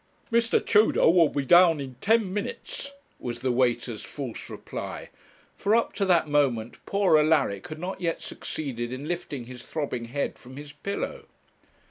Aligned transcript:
'Mr. 0.31 0.59
Tudor 0.65 1.11
will 1.11 1.29
be 1.29 1.45
down 1.45 1.79
in 1.79 1.93
ten 2.01 2.33
minutes,' 2.33 2.91
was 3.19 3.41
the 3.41 3.51
waiter's 3.51 4.01
false 4.03 4.49
reply; 4.49 5.11
for 5.55 5.75
up 5.75 5.93
to 5.93 6.05
that 6.07 6.27
moment 6.27 6.83
poor 6.87 7.19
Alaric 7.19 7.67
had 7.67 7.77
not 7.77 8.01
yet 8.01 8.19
succeeded 8.19 8.91
in 8.91 9.07
lifting 9.07 9.45
his 9.45 9.63
throbbing 9.63 10.05
head 10.05 10.39
from 10.39 10.57
his 10.57 10.71
pillow. 10.71 11.25